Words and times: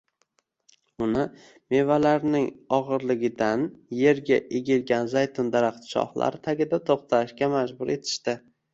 Uni 1.07 1.25
mevalarining 1.73 2.47
og`irligidan 2.79 3.67
erga 4.15 4.41
egilgan 4.63 5.15
zaytun 5.15 5.55
daraxti 5.59 5.95
shoxlari 5.97 6.45
tagida 6.53 6.85
to`xtashga 6.93 7.55
majbur 7.59 7.99
etishdi 8.01 8.41